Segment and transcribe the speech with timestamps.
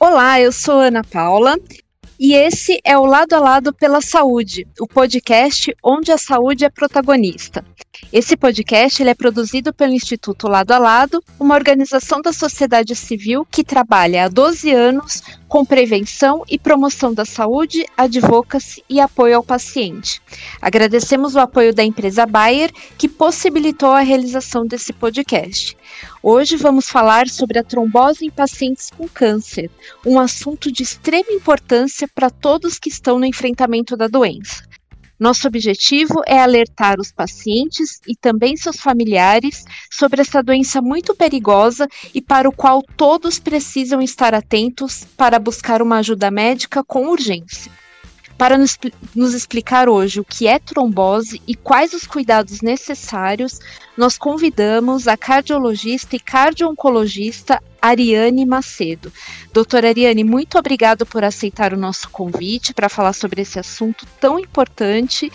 [0.00, 1.56] Olá, eu sou Ana Paula
[2.18, 6.70] e esse é o Lado a Lado pela Saúde, o podcast onde a saúde é
[6.70, 7.64] protagonista.
[8.12, 13.46] Esse podcast ele é produzido pelo Instituto Lado a Lado, uma organização da sociedade civil
[13.50, 19.42] que trabalha há 12 anos com prevenção e promoção da saúde, advocacy e apoio ao
[19.42, 20.20] paciente.
[20.60, 25.76] Agradecemos o apoio da empresa Bayer, que possibilitou a realização desse podcast.
[26.22, 29.70] Hoje vamos falar sobre a trombose em pacientes com câncer,
[30.04, 34.64] um assunto de extrema importância para todos que estão no enfrentamento da doença.
[35.18, 41.88] Nosso objetivo é alertar os pacientes e também seus familiares sobre essa doença muito perigosa
[42.14, 47.72] e para o qual todos precisam estar atentos para buscar uma ajuda médica com urgência.
[48.38, 48.78] Para nos,
[49.14, 53.58] nos, explicar hoje o que é trombose e quais os cuidados necessários,
[53.96, 59.10] nós convidamos a cardiologista e cardio-oncologista Ariane Macedo.
[59.52, 64.38] Doutora Ariane, muito obrigado por aceitar o nosso convite para falar sobre esse assunto tão
[64.38, 65.32] importante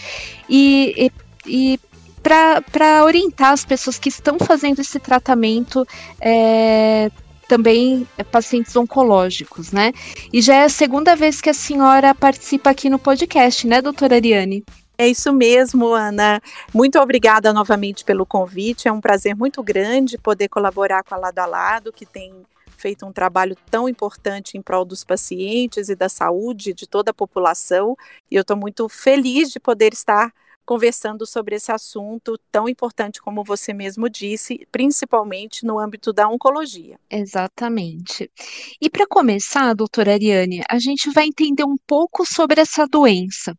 [0.48, 1.12] e,
[1.48, 1.80] e, e
[2.22, 5.88] para orientar as pessoas que estão fazendo esse tratamento
[6.20, 7.10] é,
[7.52, 9.92] também pacientes oncológicos, né?
[10.32, 14.16] E já é a segunda vez que a senhora participa aqui no podcast, né, doutora
[14.16, 14.64] Ariane?
[14.98, 16.42] É isso mesmo, Ana.
[16.74, 18.88] Muito obrigada novamente pelo convite.
[18.88, 22.32] É um prazer muito grande poder colaborar com a Lado a Lado, que tem
[22.78, 27.14] feito um trabalho tão importante em prol dos pacientes e da saúde de toda a
[27.14, 27.98] população.
[28.30, 30.32] E eu estou muito feliz de poder estar
[30.66, 37.00] conversando sobre esse assunto tão importante como você mesmo disse, principalmente no âmbito da oncologia.
[37.10, 38.32] Exatamente.
[38.80, 43.58] E para começar, doutora Ariane, a gente vai entender um pouco sobre essa doença.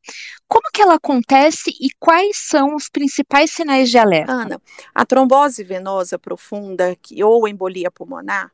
[0.49, 4.33] Como que ela acontece e quais são os principais sinais de alerta?
[4.33, 4.61] Ana,
[4.95, 8.51] a trombose venosa profunda ou embolia pulmonar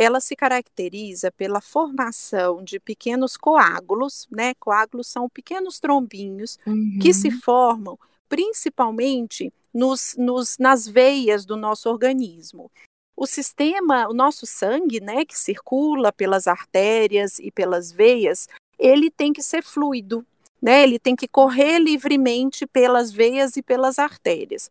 [0.00, 4.54] ela se caracteriza pela formação de pequenos coágulos, né?
[4.54, 7.00] Coágulos são pequenos trombinhos uhum.
[7.02, 7.40] que se uhum.
[7.40, 7.98] formam
[8.28, 12.70] principalmente nos, nos, nas veias do nosso organismo.
[13.16, 18.48] O sistema, o nosso sangue, né, que circula pelas artérias e pelas veias,
[18.78, 20.24] ele tem que ser fluido,
[20.62, 20.84] né?
[20.84, 24.70] Ele tem que correr livremente pelas veias e pelas artérias.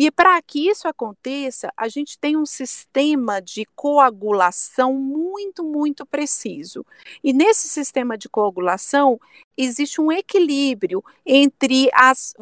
[0.00, 6.86] E para que isso aconteça, a gente tem um sistema de coagulação muito, muito preciso.
[7.22, 9.18] E nesse sistema de coagulação,
[9.56, 12.32] existe um equilíbrio entre as,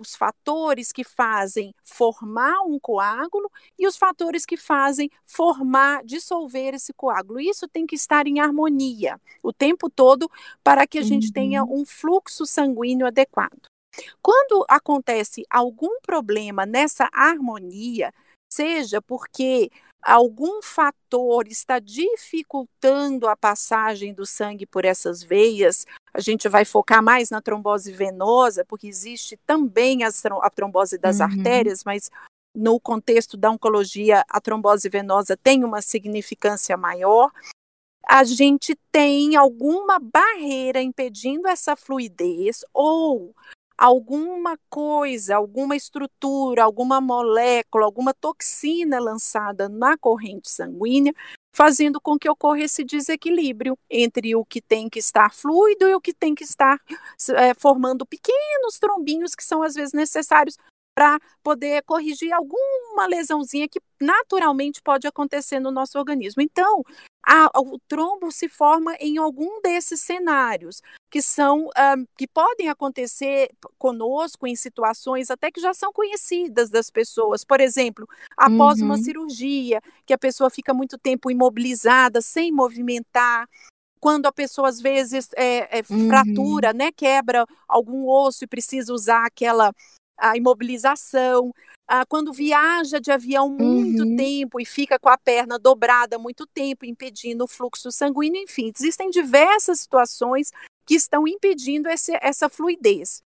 [0.00, 6.92] os fatores que fazem formar um coágulo e os fatores que fazem formar, dissolver esse
[6.92, 7.38] coágulo.
[7.38, 10.28] Isso tem que estar em harmonia o tempo todo
[10.64, 11.82] para que a gente tenha uhum.
[11.82, 13.75] um fluxo sanguíneo adequado.
[14.22, 18.12] Quando acontece algum problema nessa harmonia,
[18.52, 19.70] seja porque
[20.02, 25.84] algum fator está dificultando a passagem do sangue por essas veias,
[26.14, 31.24] a gente vai focar mais na trombose venosa, porque existe também a trombose das uhum.
[31.24, 32.08] artérias, mas
[32.54, 37.30] no contexto da oncologia, a trombose venosa tem uma significância maior.
[38.08, 43.34] A gente tem alguma barreira impedindo essa fluidez, ou
[43.76, 51.12] alguma coisa, alguma estrutura, alguma molécula, alguma toxina lançada na corrente sanguínea,
[51.54, 56.00] fazendo com que ocorra esse desequilíbrio entre o que tem que estar fluido e o
[56.00, 56.78] que tem que estar
[57.36, 60.56] é, formando pequenos trombinhos que são às vezes necessários
[60.96, 66.40] para poder corrigir alguma lesãozinha que naturalmente pode acontecer no nosso organismo.
[66.40, 66.82] Então,
[67.22, 70.80] a, o trombo se forma em algum desses cenários
[71.10, 76.88] que são uh, que podem acontecer conosco em situações até que já são conhecidas das
[76.88, 77.44] pessoas.
[77.44, 78.86] Por exemplo, após uhum.
[78.86, 83.46] uma cirurgia, que a pessoa fica muito tempo imobilizada, sem movimentar,
[84.00, 86.08] quando a pessoa às vezes é, é, uhum.
[86.08, 89.74] fratura, né, quebra algum osso e precisa usar aquela
[90.18, 91.52] a imobilização,
[91.88, 94.16] ah, quando viaja de avião muito uhum.
[94.16, 99.08] tempo e fica com a perna dobrada muito tempo, impedindo o fluxo sanguíneo, enfim, existem
[99.08, 100.50] diversas situações
[100.84, 103.22] que estão impedindo esse, essa fluidez.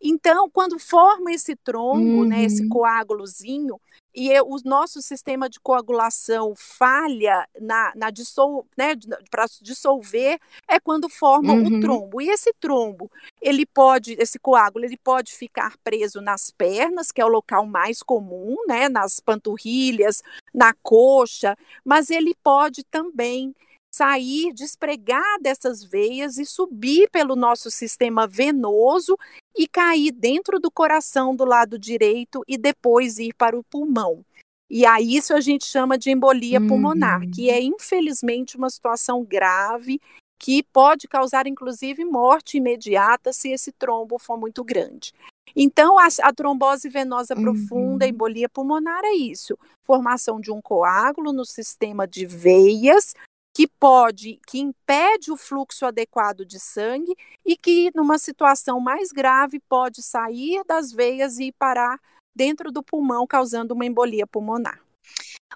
[0.00, 2.24] Então, quando forma esse trombo, uhum.
[2.24, 2.68] né, esse uhum.
[2.68, 3.80] coágulozinho,
[4.14, 8.94] e é, o nosso sistema de coagulação falha na, na dissol, né,
[9.30, 10.38] para dissolver,
[10.68, 11.78] é quando forma uhum.
[11.78, 12.20] o trombo.
[12.20, 13.10] E esse trombo,
[13.42, 18.02] ele pode, esse coágulo, ele pode ficar preso nas pernas, que é o local mais
[18.02, 20.22] comum, né, nas panturrilhas,
[20.54, 23.54] na coxa, mas ele pode também
[23.94, 29.16] sair, despregar dessas veias e subir pelo nosso sistema venoso
[29.56, 34.24] e cair dentro do coração do lado direito e depois ir para o pulmão.
[34.68, 36.66] E a isso a gente chama de embolia uhum.
[36.66, 40.00] pulmonar, que é infelizmente uma situação grave
[40.40, 45.12] que pode causar inclusive morte imediata se esse trombo for muito grande.
[45.54, 47.42] Então, a, a trombose venosa uhum.
[47.42, 53.14] profunda, a embolia pulmonar é isso: formação de um coágulo no sistema de veias,
[53.54, 57.14] que pode, que impede o fluxo adequado de sangue
[57.46, 62.00] e que, numa situação mais grave, pode sair das veias e parar
[62.34, 64.80] dentro do pulmão, causando uma embolia pulmonar.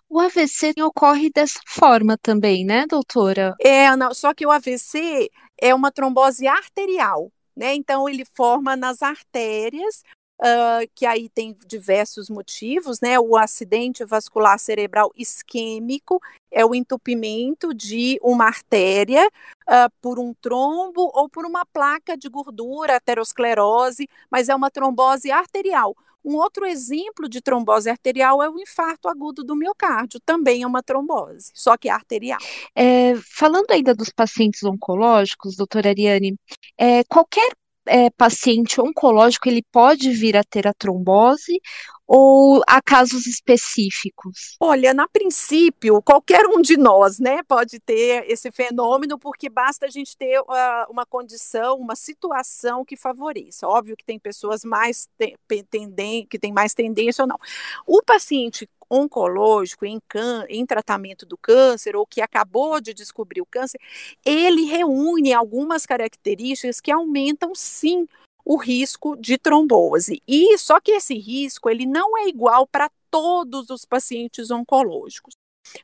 [0.09, 3.57] O AVC ocorre dessa forma também, né, doutora?
[3.61, 5.29] É, não, só que o AVC
[5.61, 7.75] é uma trombose arterial, né?
[7.75, 10.05] Então ele forma nas artérias,
[10.41, 13.19] uh, que aí tem diversos motivos, né?
[13.19, 16.21] O acidente vascular cerebral isquêmico
[16.51, 22.29] é o entupimento de uma artéria uh, por um trombo ou por uma placa de
[22.29, 25.95] gordura, aterosclerose, mas é uma trombose arterial.
[26.25, 30.83] Um outro exemplo de trombose arterial é o infarto agudo do miocárdio, também é uma
[30.83, 32.41] trombose, só que é arterial.
[32.75, 36.37] É, falando ainda dos pacientes oncológicos, doutora Ariane,
[36.77, 37.53] é, qualquer
[37.89, 41.61] é, paciente oncológico ele pode vir a ter a trombose
[42.09, 44.57] ou há casos específicos?
[44.59, 49.91] Olha, na princípio, qualquer um de nós, né, pode ter esse fenômeno, porque basta a
[49.91, 50.45] gente ter uh,
[50.89, 53.69] uma condição, uma situação que favoreça.
[53.69, 55.37] Óbvio que tem pessoas mais te
[55.71, 57.39] tendem que têm mais tendência ou não.
[57.87, 60.01] O paciente oncológico em,
[60.49, 63.79] em tratamento do câncer ou que acabou de descobrir o câncer,
[64.25, 68.09] ele reúne algumas características que aumentam sim
[68.49, 70.23] o risco de trombose.
[70.27, 75.35] E só que esse risco ele não é igual para todos os pacientes oncológicos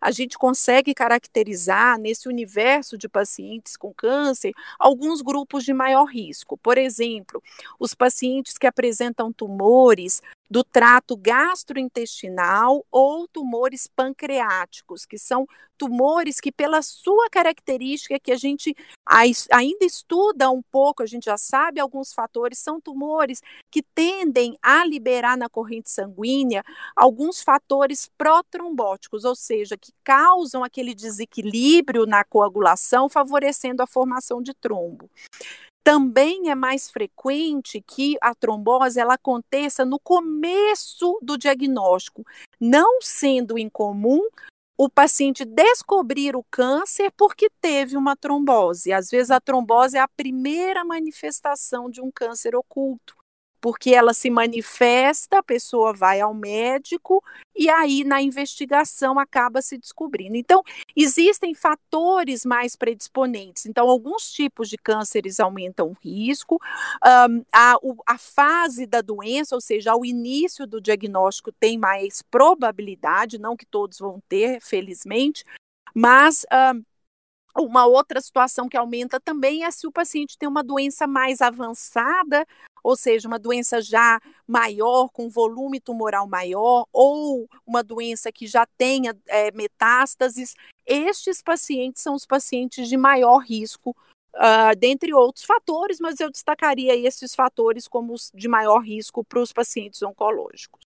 [0.01, 6.57] a gente consegue caracterizar nesse universo de pacientes com câncer alguns grupos de maior risco.
[6.57, 7.43] Por exemplo,
[7.79, 15.46] os pacientes que apresentam tumores do trato gastrointestinal ou tumores pancreáticos, que são
[15.76, 18.76] tumores que, pela sua característica, que a gente
[19.50, 24.85] ainda estuda um pouco, a gente já sabe alguns fatores, são tumores que tendem a
[24.85, 26.62] liberar na corrente sanguínea
[26.94, 34.55] alguns fatores protrombóticos, ou seja, que causam aquele desequilíbrio na coagulação, favorecendo a formação de
[34.55, 35.11] trombo.
[35.85, 42.25] Também é mais frequente que a trombose ela aconteça no começo do diagnóstico,
[42.59, 44.27] não sendo incomum
[44.79, 48.95] o paciente descobrir o câncer porque teve uma trombose.
[48.95, 53.15] Às vezes a trombose é a primeira manifestação de um câncer oculto
[53.65, 57.25] porque ela se manifesta, a pessoa vai ao médico
[57.57, 60.37] e aí na investigação acaba se descobrindo.
[60.37, 60.63] Então,
[60.95, 63.65] existem fatores mais predisponentes.
[63.65, 66.61] Então, alguns tipos de cânceres aumentam o risco,
[67.03, 67.77] um, a,
[68.07, 73.65] a fase da doença, ou seja, o início do diagnóstico tem mais probabilidade, não que
[73.65, 75.43] todos vão ter, felizmente,
[75.95, 76.45] mas.
[76.53, 76.85] Um,
[77.57, 82.45] uma outra situação que aumenta também é se o paciente tem uma doença mais avançada,
[82.85, 88.67] ou seja, uma doença já maior, com volume tumoral maior, ou uma doença que já
[88.77, 90.55] tenha é, metástases.
[90.87, 93.97] Estes pacientes são os pacientes de maior risco,
[94.35, 99.41] uh, dentre outros fatores, mas eu destacaria esses fatores como os de maior risco para
[99.41, 100.85] os pacientes oncológicos.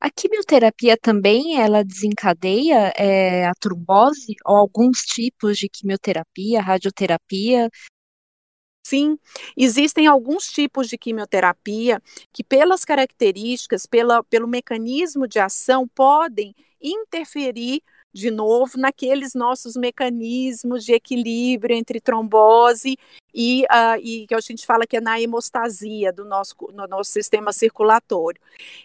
[0.00, 7.70] A quimioterapia também ela desencadeia é, a trombose ou alguns tipos de quimioterapia, radioterapia?
[8.90, 9.16] Sim,
[9.56, 17.84] existem alguns tipos de quimioterapia que, pelas características, pela, pelo mecanismo de ação, podem interferir
[18.12, 22.98] de novo naqueles nossos mecanismos de equilíbrio entre trombose
[23.32, 27.12] e, uh, e que a gente fala que é na hemostasia do nosso, no nosso
[27.12, 28.40] sistema circulatório.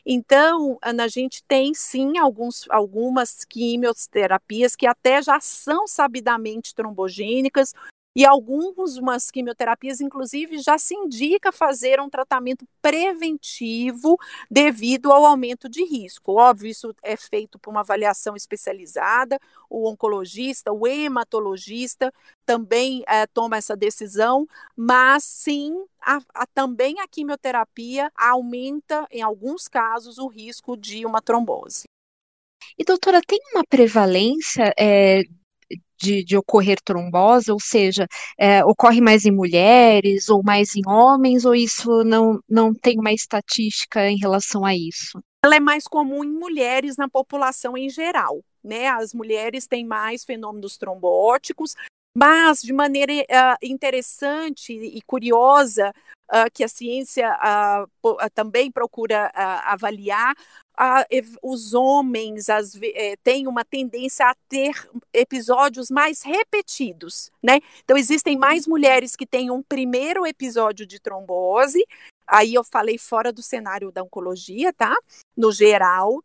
[0.06, 7.74] Então, a gente tem sim alguns, algumas quimioterapias que até já são sabidamente trombogênicas,
[8.16, 14.18] e algumas quimioterapias, inclusive, já se indica fazer um tratamento preventivo
[14.50, 16.40] devido ao aumento de risco.
[16.40, 19.38] Óbvio, isso é feito por uma avaliação especializada,
[19.70, 22.14] o oncologista, o hematologista
[22.46, 29.68] também é, toma essa decisão, mas sim, a, a, também a quimioterapia aumenta, em alguns
[29.68, 31.84] casos, o risco de uma trombose.
[32.78, 35.24] E doutora, tem uma prevalência é,
[35.98, 38.08] de, de ocorrer trombose, ou seja,
[38.38, 43.14] é, ocorre mais em mulheres ou mais em homens, ou isso não, não tem uma
[43.14, 45.20] estatística em relação a isso?
[45.44, 48.42] Ela é mais comum em mulheres na população em geral.
[48.64, 51.76] Né, as mulheres têm mais fenômenos trombóticos,
[52.18, 55.92] Mas, de maneira uh, interessante e curiosa,
[56.32, 59.30] uh, que a ciência uh, também procura
[59.66, 60.34] avaliar,
[61.42, 64.74] os homens as, eh, têm uma tendência a ter
[65.14, 67.60] episódios mais repetidos, né?
[67.84, 71.86] Então, existem mais mulheres que têm um primeiro episódio de trombose,
[72.28, 74.96] aí eu falei fora do cenário da oncologia, tá?
[75.36, 76.24] No geral,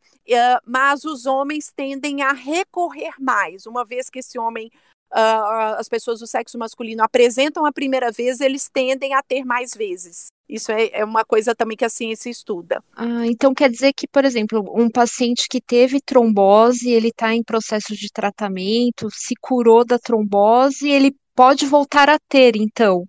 [0.64, 4.70] mas os homens tendem a recorrer mais, uma vez que esse homem
[5.12, 9.74] uh, as pessoas do sexo masculino apresentam a primeira vez, eles tendem a ter mais
[9.74, 10.28] vezes.
[10.50, 12.82] Isso é, é, uma coisa também que a ciência estuda.
[12.96, 17.42] Ah, então quer dizer que, por exemplo, um paciente que teve trombose, ele está em
[17.42, 23.06] processo de tratamento, se curou da trombose, ele pode voltar a ter, então.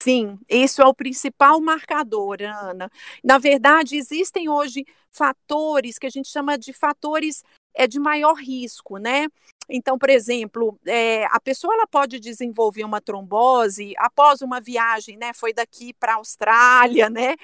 [0.00, 2.88] Sim, isso é o principal marcador, Ana.
[3.24, 7.42] Na verdade, existem hoje fatores que a gente chama de fatores
[7.74, 9.26] é, de maior risco, né?
[9.68, 15.32] Então, por exemplo, é, a pessoa ela pode desenvolver uma trombose após uma viagem, né?
[15.32, 17.34] Foi daqui para a Austrália, né?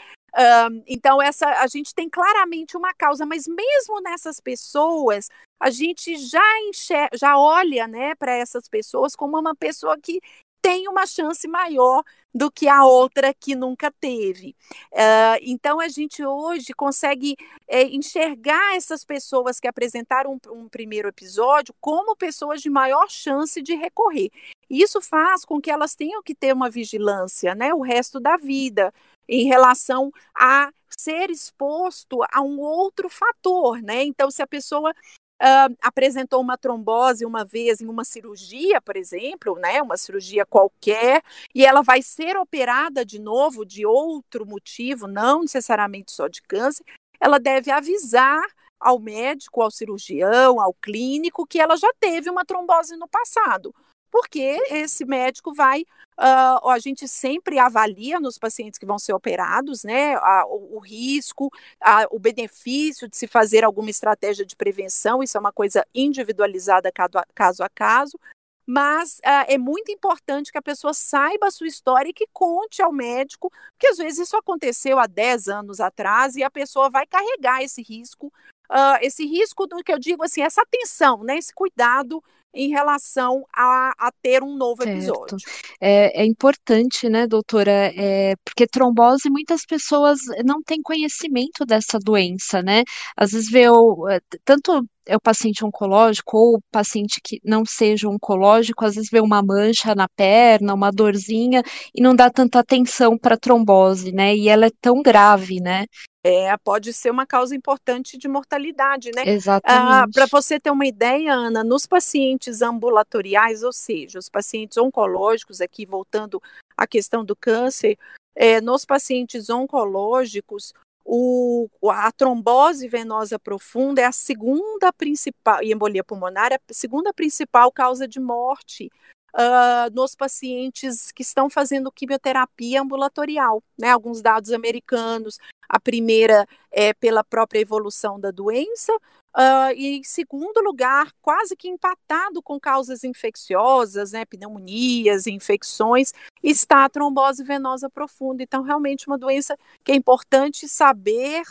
[0.86, 5.28] Então, essa a gente tem claramente uma causa, mas mesmo nessas pessoas,
[5.60, 10.20] a gente já enxerga, já olha né, para essas pessoas como uma pessoa que
[10.62, 12.02] tem uma chance maior
[12.33, 14.55] do que a outra que nunca teve.
[14.93, 17.37] Uh, então, a gente hoje consegue
[17.67, 23.61] é, enxergar essas pessoas que apresentaram um, um, primeiro episódio como pessoas de maior chance
[23.61, 24.31] de recorrer.
[24.69, 28.95] Isso faz com que elas tenham que ter uma vigilância né, o resto da vida
[29.29, 34.02] em relação a ser exposto a um outro fator, né?
[34.02, 34.93] Então, se a pessoa
[35.40, 41.23] uh, apresentou uma trombose uma vez em uma cirurgia, por exemplo, né, uma cirurgia qualquer,
[41.54, 46.85] e ela vai ser operada de novo de outro motivo, não necessariamente só de câncer,
[47.20, 48.42] ela deve avisar
[48.78, 53.75] ao médico, ao cirurgião, ao clínico que ela já teve uma trombose no passado
[54.11, 55.83] porque esse médico vai,
[56.19, 60.79] uh, a gente sempre avalia nos pacientes que vão ser operados, né, a, o, o,
[60.79, 61.50] risco,
[61.81, 66.90] a, o benefício de se fazer alguma estratégia de prevenção, isso é uma coisa individualizada
[67.35, 68.19] caso a caso,
[68.67, 72.81] mas uh, é muito importante que a pessoa saiba a sua história e que conte
[72.81, 77.05] ao médico, porque às vezes isso aconteceu há 10 anos atrás e a pessoa vai
[77.05, 78.33] carregar esse risco,
[78.71, 82.23] uh, esse risco do que eu digo assim, essa atenção, né, esse cuidado
[82.54, 84.97] em relação a, a ter um novo certo.
[84.97, 85.37] episódio.
[85.80, 87.92] É, é, importante, né, doutora?
[87.97, 92.83] É, porque trombose muitas pessoas não têm conhecimento dessa doença, né?
[93.16, 97.64] Às vezes vê o, é, tanto é o paciente oncológico ou o paciente que não
[97.64, 101.62] seja oncológico, às vezes vê uma mancha na perna, uma dorzinha
[101.95, 104.37] e não dá tanta atenção para trombose, né?
[104.37, 105.87] E ela é tão grave, né?
[106.22, 109.22] É, pode ser uma causa importante de mortalidade, né?
[109.22, 109.92] Ah, Exatamente.
[109.92, 115.60] Ah, Para você ter uma ideia, Ana, nos pacientes ambulatoriais, ou seja, os pacientes oncológicos,
[115.60, 116.42] aqui voltando
[116.76, 117.98] à questão do câncer,
[118.34, 120.74] é, nos pacientes oncológicos,
[121.04, 127.12] o, a trombose venosa profunda é a segunda principal, e embolia pulmonar é a segunda
[127.12, 128.90] principal causa de morte
[129.34, 133.62] uh, nos pacientes que estão fazendo quimioterapia ambulatorial.
[133.78, 133.90] Né?
[133.90, 140.60] Alguns dados americanos, a primeira é pela própria evolução da doença, uh, e em segundo
[140.60, 144.25] lugar, quase que empatado com causas infecciosas, né?
[144.25, 148.42] pneumonias, infecções, está a trombose venosa profunda.
[148.42, 151.42] Então, realmente, uma doença que é importante saber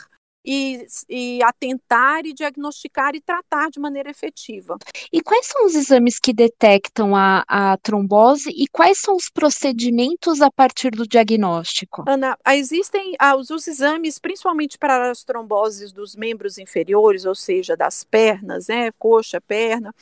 [0.44, 4.78] e, e, atentar e diagnosticar e tratar de maneira efetiva.
[5.12, 10.40] E quais são os exames que detectam a, a trombose e quais são os procedimentos
[10.40, 12.04] a partir do diagnóstico?
[12.06, 17.76] Ana, existem ah, os, os, exames, principalmente para as tromboses dos membros inferiores, ou seja,
[17.76, 19.94] das pernas, né, coxa, perna.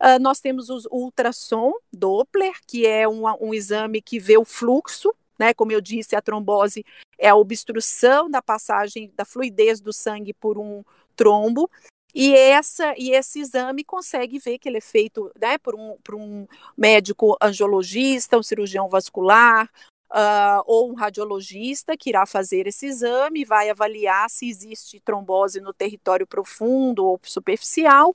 [0.00, 5.14] Uh, nós temos os ultrassom Doppler, que é um, um exame que vê o fluxo
[5.38, 5.54] né?
[5.54, 6.84] Como eu disse, a trombose
[7.18, 10.82] é a obstrução da passagem da fluidez do sangue por um
[11.16, 11.70] trombo.
[12.14, 16.14] E, essa, e esse exame consegue ver que ele é feito né, por, um, por
[16.14, 19.68] um médico angiologista, um cirurgião vascular,
[20.14, 25.72] uh, ou um radiologista que irá fazer esse exame, vai avaliar se existe trombose no
[25.72, 28.14] território profundo ou superficial,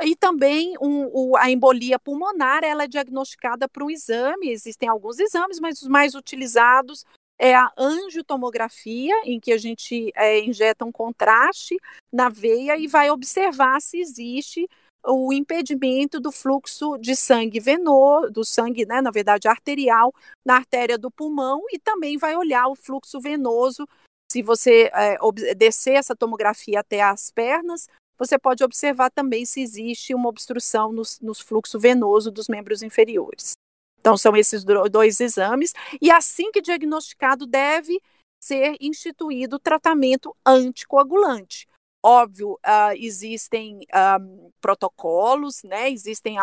[0.00, 5.18] e também um, o, a embolia pulmonar, ela é diagnosticada por um exame, existem alguns
[5.18, 7.04] exames, mas os mais utilizados
[7.38, 11.76] é a angiotomografia, em que a gente é, injeta um contraste
[12.12, 14.68] na veia e vai observar se existe
[15.04, 20.14] o impedimento do fluxo de sangue venoso, do sangue, né, na verdade, arterial,
[20.44, 23.88] na artéria do pulmão, e também vai olhar o fluxo venoso.
[24.30, 25.16] Se você é,
[25.54, 27.88] descer essa tomografia até as pernas,
[28.18, 33.52] você pode observar também se existe uma obstrução no, no fluxo venoso dos membros inferiores.
[33.98, 38.00] Então, são esses dois exames, e assim que diagnosticado, deve
[38.42, 41.68] ser instituído o tratamento anticoagulante.
[42.02, 45.90] Óbvio, uh, existem uh, protocolos, né?
[45.90, 46.36] existem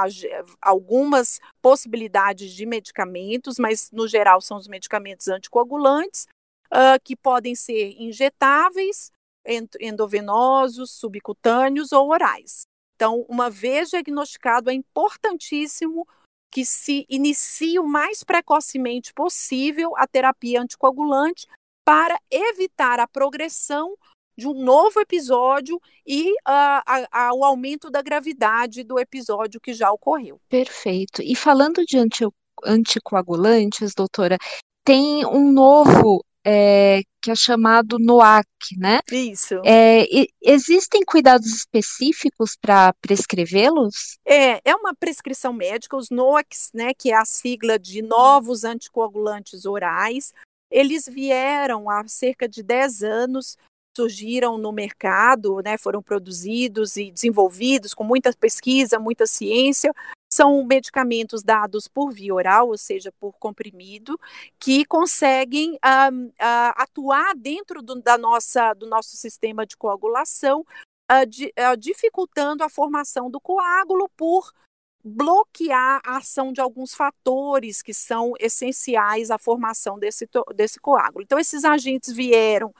[0.62, 6.28] algumas possibilidades de medicamentos, mas no geral são os medicamentos anticoagulantes,
[6.72, 9.12] uh, que podem ser injetáveis,
[9.80, 12.68] endovenosos, subcutâneos ou orais.
[12.96, 16.08] Então, uma vez diagnosticado, é importantíssimo
[16.52, 21.48] que se inicie o mais precocemente possível a terapia anticoagulante
[21.86, 23.96] para evitar a progressão
[24.38, 29.74] de um novo episódio e uh, a, a, o aumento da gravidade do episódio que
[29.74, 30.40] já ocorreu.
[30.48, 31.22] Perfeito.
[31.22, 32.26] E falando de anti,
[32.64, 34.38] anticoagulantes, doutora,
[34.86, 39.00] tem um novo é, que é chamado NOAC, né?
[39.12, 39.56] Isso.
[39.66, 40.06] É,
[40.42, 44.18] existem cuidados específicos para prescrevê-los?
[44.26, 49.66] É, é uma prescrição médica, os NOACs, né, que é a sigla de novos anticoagulantes
[49.66, 50.32] orais,
[50.72, 53.58] eles vieram há cerca de 10 anos
[53.98, 59.92] surgiram no mercado, né, foram produzidos e desenvolvidos com muita pesquisa, muita ciência,
[60.32, 64.20] são medicamentos dados por via oral, ou seja, por comprimido,
[64.60, 70.64] que conseguem uh, uh, atuar dentro do, da nossa, do nosso sistema de coagulação,
[71.12, 74.54] uh, di, dificultando a formação do coágulo por
[75.04, 81.24] bloquear a ação de alguns fatores que são essenciais à formação desse, desse coágulo.
[81.24, 82.74] Então, esses agentes vieram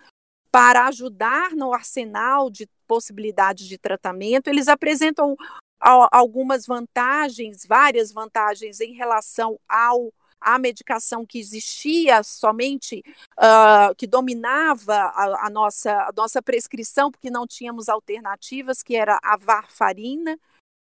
[0.52, 5.36] para ajudar no arsenal de possibilidades de tratamento, eles apresentam
[5.80, 13.04] algumas vantagens, várias vantagens em relação ao a medicação que existia somente,
[13.40, 19.20] uh, que dominava a, a, nossa, a nossa prescrição, porque não tínhamos alternativas, que era
[19.24, 20.40] a varfarina,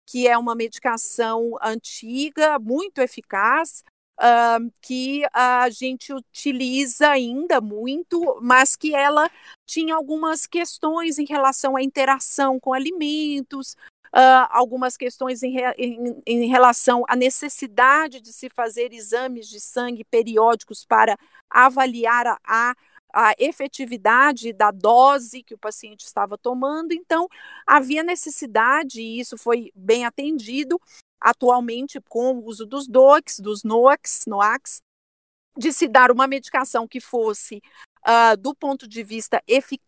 [0.07, 3.83] que é uma medicação antiga, muito eficaz,
[4.21, 9.31] uh, que a gente utiliza ainda muito, mas que ela
[9.67, 13.73] tinha algumas questões em relação à interação com alimentos,
[14.15, 20.05] uh, algumas questões em, em, em, relação à necessidade de se fazer exames de sangue
[20.05, 21.17] periódicos para
[21.49, 22.75] avaliar a, a
[23.13, 27.29] a efetividade da dose que o paciente estava tomando, então
[27.67, 30.81] havia necessidade, e isso foi bem atendido,
[31.21, 34.81] atualmente com o uso dos DOACs, dos NOACs, NOACs,
[35.57, 37.61] de se dar uma medicação que fosse
[38.01, 39.43] Uh, do ponto de vista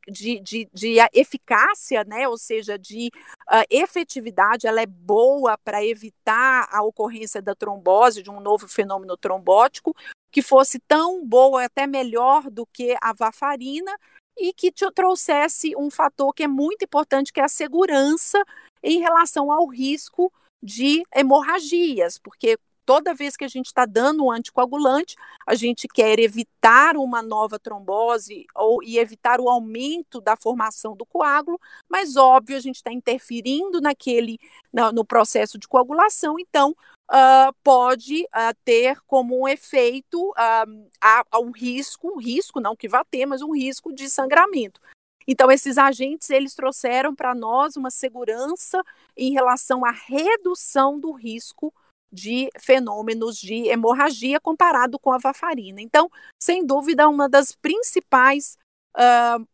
[0.07, 3.11] de, de, de, eficácia, né, ou seja, de
[3.51, 9.17] uh, efetividade, ela é boa para evitar a ocorrência da trombose, de um novo fenômeno
[9.17, 9.97] trombótico,
[10.31, 13.97] que fosse tão boa, até melhor do que a varfarina,
[14.37, 18.43] e que te trouxesse um fator que é muito importante, que é a segurança
[18.83, 20.33] em relação ao risco
[20.63, 26.19] de hemorragias, porque toda vez que a gente está dando um anticoagulante, a gente quer
[26.19, 32.57] evitar uma nova trombose ou e evitar o aumento da formação do coágulo, mas óbvio
[32.57, 34.39] a gente está interferindo naquele
[34.73, 36.75] no, processo de coagulação, então
[37.11, 43.05] uh, pode uh, ter como um efeito uh, um risco, um risco não que vá
[43.05, 44.81] ter, mas um risco de sangramento.
[45.27, 48.83] Então, esses agentes, eles trouxeram para nós uma segurança
[49.17, 51.73] em relação à redução do risco
[52.13, 55.81] de fenômenos de hemorragia comparado com a varfarina.
[55.81, 58.59] Então, sem dúvida, uma das principais
[58.97, 59.47] uh,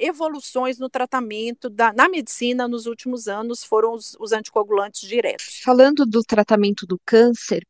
[0.00, 5.60] evoluções no tratamento da, na medicina nos últimos anos foram os, os anticoagulantes diretos.
[5.64, 7.62] Falando do tratamento do câncer,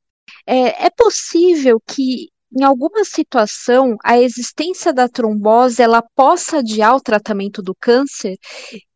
[0.46, 7.00] é, é possível que em alguma situação, a existência da trombose ela possa adiar o
[7.00, 8.36] tratamento do câncer?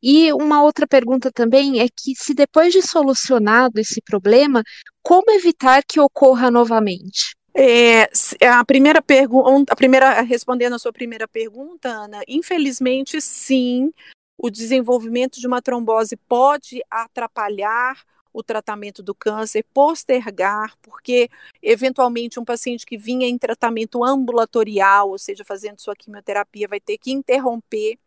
[0.02, 4.62] E uma outra pergunta também é que se depois de solucionado esse problema,
[5.02, 7.36] como evitar que ocorra novamente?
[7.54, 8.08] É,
[8.48, 13.90] a primeira pergunta, a primeira respondendo a sua primeira pergunta, Ana, infelizmente sim,
[14.38, 18.00] o desenvolvimento de uma trombose pode atrapalhar
[18.32, 21.28] o tratamento do câncer, postergar, porque
[21.62, 26.98] eventualmente um paciente que vinha em tratamento ambulatorial, ou seja, fazendo sua quimioterapia, vai ter
[26.98, 27.98] que interromper.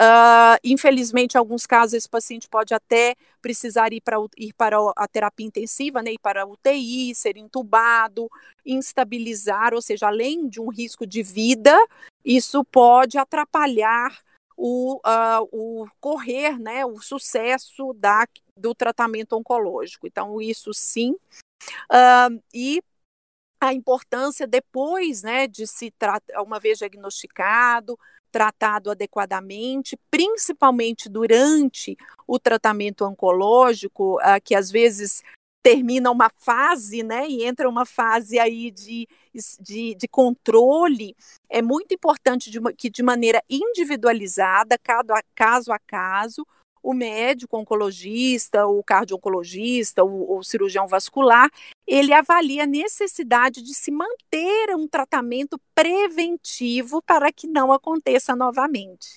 [0.00, 5.06] Uh, infelizmente, em alguns casos, esse paciente pode até precisar ir para, ir para a
[5.06, 8.28] terapia intensiva, né, ir para a UTI, ser entubado,
[8.64, 11.76] instabilizar, ou seja, além de um risco de vida,
[12.24, 14.18] isso pode atrapalhar
[14.56, 18.26] o, uh, o correr, né, o sucesso da,
[18.62, 20.06] do tratamento oncológico.
[20.06, 21.16] Então, isso sim.
[21.90, 22.80] Uh, e
[23.60, 27.98] a importância depois, né, de se tratar, uma vez diagnosticado,
[28.30, 31.96] tratado adequadamente, principalmente durante
[32.26, 35.22] o tratamento oncológico, uh, que às vezes
[35.62, 39.06] termina uma fase, né, e entra uma fase aí de,
[39.60, 41.14] de, de controle,
[41.48, 46.44] é muito importante de que de maneira individualizada, cada, caso a caso,
[46.82, 51.48] o médico oncologista, o cardio-oncologista, o, o, cirurgião vascular,
[51.86, 59.14] ele avalia a necessidade de se manter um tratamento preventivo para que não aconteça novamente.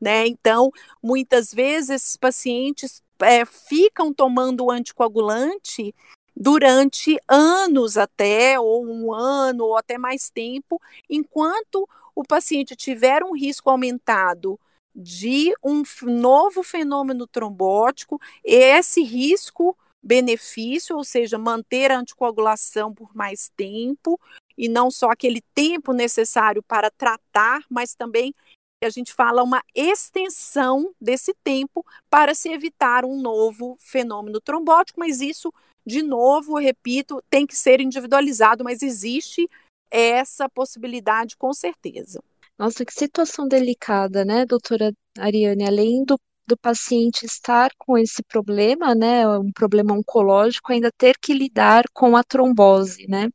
[0.00, 0.28] Né?
[0.28, 0.70] Então,
[1.02, 5.92] muitas vezes, esses pacientes é, ficam tomando anticoagulante
[6.36, 13.34] durante anos até, ou um ano, ou até mais tempo, enquanto o paciente tiver um
[13.34, 14.58] risco aumentado
[15.00, 23.48] de um novo fenômeno trombótico, esse risco benefício, ou seja, manter a anticoagulação por mais
[23.56, 24.18] tempo,
[24.56, 28.34] e não só aquele tempo necessário para tratar, mas também
[28.82, 35.20] a gente fala uma extensão desse tempo para se evitar um novo fenômeno trombótico, mas
[35.20, 35.52] isso,
[35.86, 39.48] de novo, repito, tem que ser individualizado, mas existe
[39.90, 42.20] essa possibilidade com certeza.
[42.58, 45.64] Nossa, que situação delicada, né, doutora Ariane?
[45.66, 51.32] Além do, do paciente estar com esse problema, né, um problema oncológico, ainda ter que
[51.32, 53.28] lidar com a trombose, né?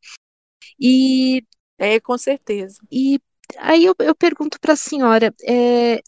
[0.80, 1.44] E.
[1.80, 2.78] É, com certeza.
[2.92, 3.20] E
[3.58, 6.02] aí eu, eu pergunto para a senhora, é,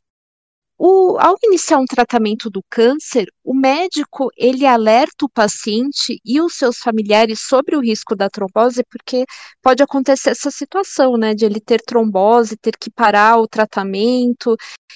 [0.77, 6.55] o, ao iniciar um tratamento do câncer, o médico ele alerta o paciente e os
[6.55, 9.25] seus familiares sobre o risco da trombose, porque
[9.61, 14.55] pode acontecer essa situação, né, de ele ter trombose, ter que parar o tratamento.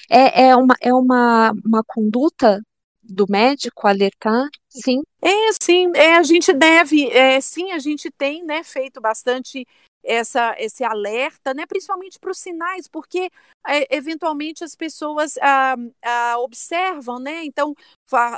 [0.10, 2.62] É, é, uma, é uma, uma conduta
[3.02, 5.02] do médico alertar, sim?
[5.22, 9.66] É, sim, é, a gente deve, é, sim, a gente tem, né, feito bastante
[10.04, 13.30] essa, esse alerta, né, principalmente para os sinais, porque
[13.68, 17.76] é, eventualmente as pessoas ah, ah, observam, né, então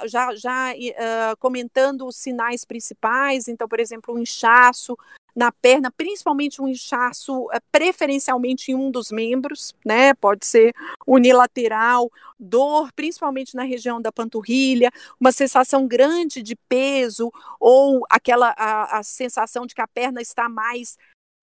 [0.05, 4.97] já, já uh, comentando os sinais principais, então, por exemplo, o inchaço
[5.33, 10.73] na perna, principalmente um inchaço uh, preferencialmente em um dos membros, né, pode ser
[11.07, 18.99] unilateral, dor, principalmente na região da panturrilha, uma sensação grande de peso ou aquela a,
[18.99, 20.97] a sensação de que a perna está mais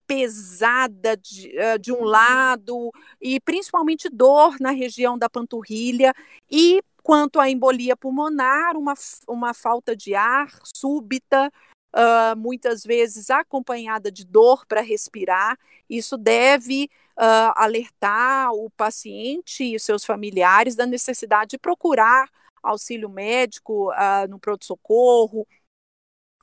[0.09, 2.91] pesada de, eh, de um lado,
[3.21, 6.15] e principalmente dor na região da panturrilha,
[6.49, 8.95] e quanto à embolia pulmonar, uma,
[9.27, 11.51] uma falta de ar súbita,
[11.95, 15.55] uh, muitas vezes acompanhada de dor para respirar.
[15.87, 22.27] Isso deve uh, alertar o paciente e seus familiares da necessidade de procurar
[22.63, 25.47] auxílio médico uh, no pronto-socorro,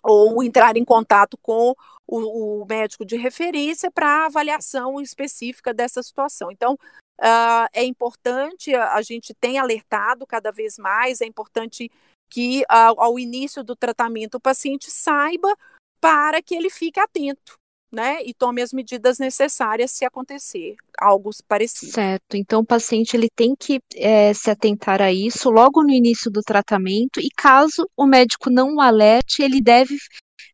[0.03, 1.75] ou entrar em contato com
[2.07, 6.51] o, o médico de referência para avaliação específica dessa situação.
[6.51, 6.75] Então,
[7.21, 11.91] uh, é importante, a, gente tem alertado cada vez mais, é importante
[12.29, 15.55] que uh, ao início do tratamento o paciente saiba
[16.01, 17.59] para que ele fique atento
[17.93, 21.93] né, e tome as medidas necessárias se acontecer algo parecido.
[21.93, 22.37] Certo.
[22.37, 26.43] Então, o paciente ele tem que é, se atentar a isso logo no início do
[26.43, 29.97] tratamento e caso o médico não o alerte, ele deve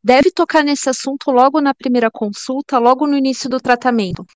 [0.02, 4.26] deve tocar nesse assunto logo na primeira consulta, logo no início do tratamento.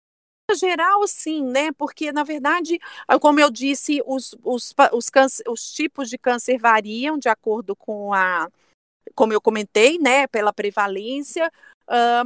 [0.54, 1.72] Geral, sim, né?
[1.72, 2.78] Porque, na verdade,
[3.20, 8.14] como eu disse, os, os, os, câncer, os tipos de câncer variam de acordo com
[8.14, 8.48] a,
[9.16, 11.50] como eu comentei, né, pela prevalência,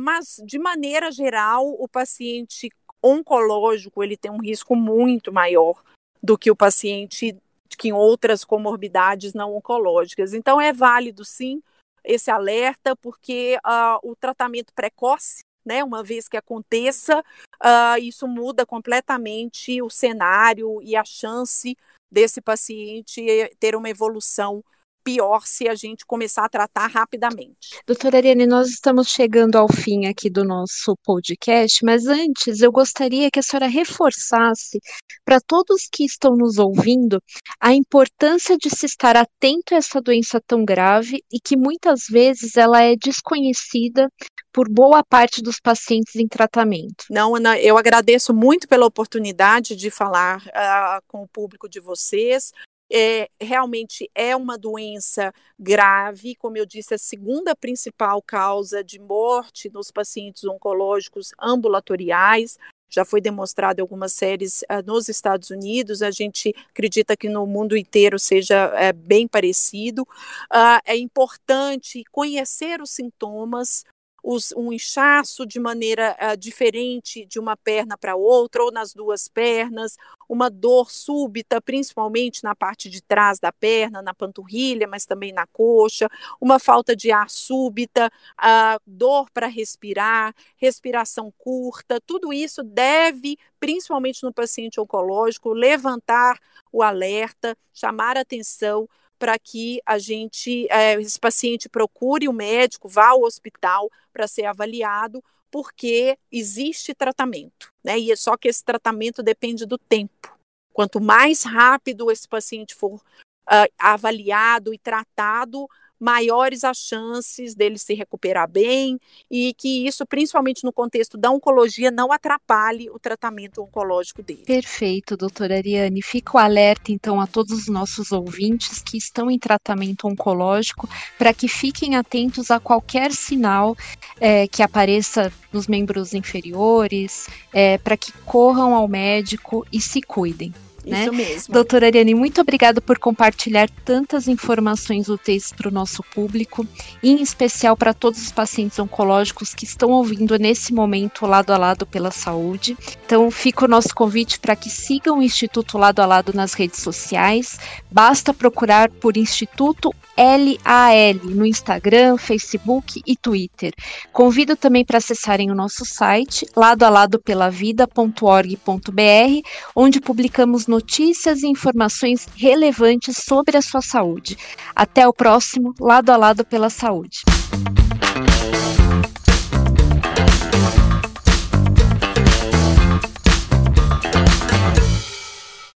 [0.01, 2.71] Mas, de maneira geral, o paciente
[3.03, 5.83] oncológico ele tem um risco muito maior
[6.23, 7.37] do que o paciente
[7.79, 10.35] que em outras comorbidades não oncológicas.
[10.35, 11.63] Então, é válido, sim,
[12.05, 18.67] esse alerta, porque uh, o tratamento precoce, né, uma vez que aconteça, uh, isso muda
[18.67, 21.77] completamente o cenário e a chance
[22.11, 23.23] desse paciente
[23.59, 24.65] ter uma evolução
[25.03, 27.81] pior se a gente começar a tratar rapidamente.
[27.87, 33.31] Doutora Ariane, nós estamos chegando ao fim aqui do nosso podcast, mas antes eu gostaria
[33.31, 34.79] que a senhora reforçasse
[35.25, 37.23] para todos que estão nos ouvindo
[37.61, 42.57] a importância de se estar atento a essa doença tão grave e que muitas vezes
[42.57, 44.09] ela é desconhecida
[44.53, 47.05] por boa parte dos pacientes em tratamento.
[47.11, 52.53] Não, Ana, eu agradeço muito pela oportunidade de falar uh, com o público de vocês
[52.91, 59.71] é, realmente é uma doença grave, como eu disse, a segunda principal causa de morte
[59.73, 62.59] nos pacientes oncológicos ambulatoriais.
[62.89, 67.47] Já foi demonstrado em algumas séries uh, nos Estados Unidos, a gente acredita que no
[67.47, 70.03] mundo inteiro seja é, bem parecido.
[70.03, 73.85] Uh, é importante conhecer os sintomas,
[74.23, 79.29] os, um inchaço de maneira uh, diferente de uma perna para outra, ou nas duas
[79.29, 79.97] pernas,
[80.29, 85.47] uma dor súbita, principalmente na parte de trás da perna, na panturrilha, mas também na
[85.47, 86.09] coxa,
[86.41, 94.23] uma falta de ar súbita, uh, dor para respirar, respiração curta, tudo isso deve, principalmente
[94.23, 96.39] no paciente oncológico, levantar
[96.73, 98.89] o alerta, chamar atenção
[99.21, 104.45] para que a gente, é, esse paciente procure o médico, vá ao hospital para ser
[104.45, 107.99] avaliado, porque existe tratamento, né?
[107.99, 110.39] E é só que esse tratamento depende do tempo.
[110.73, 115.69] Quanto mais rápido esse paciente for uh, avaliado e tratado,
[116.01, 118.99] maiores as chances dele se recuperar bem
[119.31, 124.45] e que isso, principalmente no contexto da oncologia, não atrapalhe o tratamento oncológico dele.
[124.47, 126.01] Perfeito, doutora Ariane.
[126.03, 131.35] Fica o alerta, então, a todos os nossos ouvintes que estão em tratamento oncológico para
[131.35, 133.77] que fiquem atentos a qualquer sinal
[134.19, 140.55] é, que apareça nos membros inferiores, é, para que corram ao médico e se cuidem.
[140.85, 141.03] Né?
[141.03, 141.55] Isso mesmo.
[141.55, 146.67] Doutora Ariane, muito obrigada por compartilhar tantas informações úteis para o nosso público,
[147.03, 151.87] em especial para todos os pacientes oncológicos que estão ouvindo nesse momento lado a lado
[151.87, 152.77] pela saúde.
[153.05, 156.81] Então, fica o nosso convite para que sigam o Instituto Lado a Lado nas redes
[156.81, 157.59] sociais.
[157.91, 163.73] Basta procurar por Instituto LAL no Instagram, Facebook e Twitter.
[164.13, 173.59] Convido também para acessarem o nosso site ladoaladopelavida.org.br, onde publicamos notícias e informações relevantes sobre
[173.59, 174.37] a sua saúde.
[174.75, 177.21] Até o próximo Lado a Lado pela Saúde.